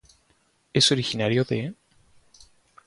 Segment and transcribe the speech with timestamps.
[0.73, 1.75] Es originario de